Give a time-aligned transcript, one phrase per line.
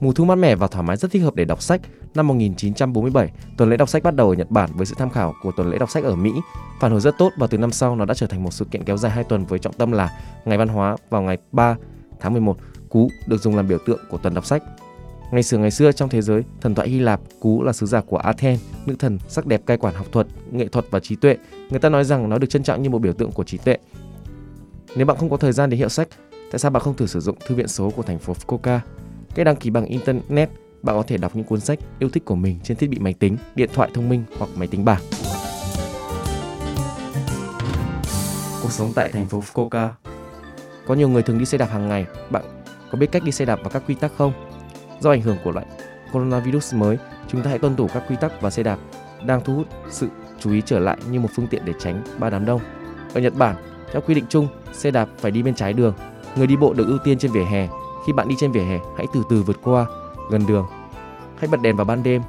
[0.00, 1.80] Mùa thu mát mẻ và thoải mái rất thích hợp để đọc sách.
[2.14, 5.34] Năm 1947, tuần lễ đọc sách bắt đầu ở Nhật Bản với sự tham khảo
[5.42, 6.32] của tuần lễ đọc sách ở Mỹ.
[6.80, 8.84] Phản hồi rất tốt và từ năm sau nó đã trở thành một sự kiện
[8.84, 10.10] kéo dài 2 tuần với trọng tâm là
[10.44, 11.76] Ngày văn hóa vào ngày 3
[12.20, 12.56] tháng 11.
[12.88, 14.62] Cú được dùng làm biểu tượng của tuần đọc sách.
[15.32, 18.00] Ngày xưa ngày xưa trong thế giới, thần thoại Hy Lạp, Cú là sứ giả
[18.00, 21.36] của Athens, nữ thần sắc đẹp cai quản học thuật, nghệ thuật và trí tuệ.
[21.70, 23.76] Người ta nói rằng nó được trân trọng như một biểu tượng của trí tuệ.
[24.96, 26.08] Nếu bạn không có thời gian để hiệu sách,
[26.50, 28.78] tại sao bạn không thử sử dụng thư viện số của thành phố Fukuoka?
[29.36, 30.50] Cách đăng ký bằng internet,
[30.82, 33.12] bạn có thể đọc những cuốn sách yêu thích của mình trên thiết bị máy
[33.12, 35.00] tính, điện thoại thông minh hoặc máy tính bảng.
[38.62, 39.88] Cuộc sống tại thành phố Fukuoka.
[40.86, 42.42] Có nhiều người thường đi xe đạp hàng ngày, bạn
[42.90, 44.32] có biết cách đi xe đạp và các quy tắc không?
[45.00, 45.66] Do ảnh hưởng của loại
[46.12, 48.78] coronavirus mới, chúng ta hãy tuân thủ các quy tắc và xe đạp
[49.26, 50.08] đang thu hút sự
[50.40, 52.60] chú ý trở lại như một phương tiện để tránh ba đám đông.
[53.14, 53.56] Ở Nhật Bản,
[53.92, 55.94] theo quy định chung, xe đạp phải đi bên trái đường.
[56.36, 57.68] Người đi bộ được ưu tiên trên vỉa hè.
[58.06, 59.86] Khi bạn đi trên vỉa hè, hãy từ từ vượt qua
[60.30, 60.66] gần đường.
[61.36, 62.22] Hãy bật đèn vào ban đêm.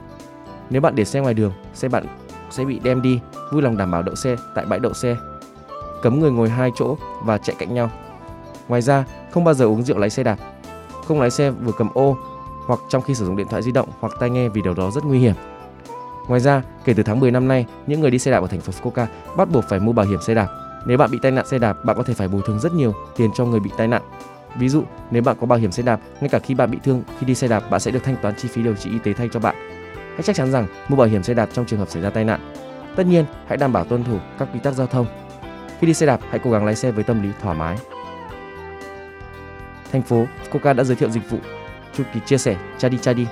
[0.69, 2.05] Nếu bạn để xe ngoài đường, xe bạn
[2.49, 3.19] sẽ bị đem đi.
[3.51, 5.15] Vui lòng đảm bảo đậu xe tại bãi đậu xe.
[6.01, 7.89] Cấm người ngồi hai chỗ và chạy cạnh nhau.
[8.67, 10.37] Ngoài ra, không bao giờ uống rượu lái xe đạp.
[11.05, 12.17] Không lái xe vừa cầm ô
[12.65, 14.91] hoặc trong khi sử dụng điện thoại di động hoặc tai nghe vì điều đó
[14.91, 15.35] rất nguy hiểm.
[16.27, 18.61] Ngoài ra, kể từ tháng 10 năm nay, những người đi xe đạp ở thành
[18.61, 19.05] phố Fukuoka
[19.37, 20.47] bắt buộc phải mua bảo hiểm xe đạp.
[20.85, 22.93] Nếu bạn bị tai nạn xe đạp, bạn có thể phải bồi thường rất nhiều
[23.15, 24.01] tiền cho người bị tai nạn.
[24.59, 27.03] Ví dụ, nếu bạn có bảo hiểm xe đạp, ngay cả khi bạn bị thương
[27.19, 29.13] khi đi xe đạp, bạn sẽ được thanh toán chi phí điều trị y tế
[29.13, 29.55] thay cho bạn.
[29.93, 32.23] Hãy chắc chắn rằng mua bảo hiểm xe đạp trong trường hợp xảy ra tai
[32.23, 32.53] nạn.
[32.95, 35.05] Tất nhiên, hãy đảm bảo tuân thủ các quy tắc giao thông.
[35.79, 37.77] Khi đi xe đạp, hãy cố gắng lái xe với tâm lý thoải mái.
[39.91, 41.37] Thành phố Fukuoka đã giới thiệu dịch vụ
[41.93, 43.25] chu kỳ chia sẻ Chadi Chadi.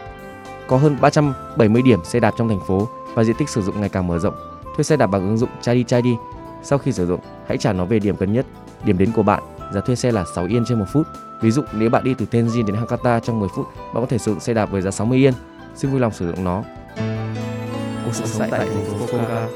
[0.67, 3.89] Có hơn 370 điểm xe đạp trong thành phố và diện tích sử dụng ngày
[3.89, 4.35] càng mở rộng.
[4.75, 6.15] Thuê xe đạp bằng ứng dụng Chadi Chadi.
[6.63, 8.45] Sau khi sử dụng, hãy trả nó về điểm gần nhất,
[8.83, 9.43] điểm đến của bạn.
[9.73, 11.07] Giá thuê xe là 6 yên trên một phút.
[11.41, 14.17] Ví dụ nếu bạn đi từ Tenjin đến Hakata trong 10 phút, bạn có thể
[14.17, 15.33] sử dụng xe đạp với giá 60 yên.
[15.75, 16.63] Xin vui lòng sử dụng nó.
[18.05, 19.47] Cuộc sống tại thành phố Fukuoka.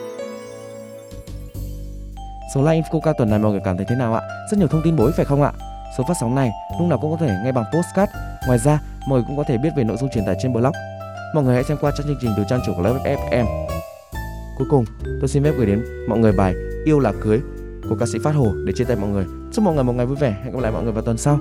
[2.56, 4.22] Số like Fukuoka tuần này mọi người cảm thấy thế nào ạ?
[4.52, 5.52] Rất nhiều thông tin bổ ích phải không ạ?
[5.98, 8.12] Số phát sóng này lúc nào cũng có thể nghe bằng postcard.
[8.48, 10.74] Ngoài ra, mọi người cũng có thể biết về nội dung truyền tải trên blog.
[11.34, 13.46] Mọi người hãy xem qua trang chương trình từ trang chủ của lớp FM.
[14.58, 16.54] Cuối cùng, tôi xin phép gửi đến mọi người bài
[16.86, 17.40] Yêu là cưới
[17.90, 19.26] của ca sĩ Phát Hồ để chia tay mọi người.
[19.52, 20.42] Chúc mọi người một ngày vui vẻ.
[20.44, 21.40] Hẹn gặp lại mọi người vào tuần sau.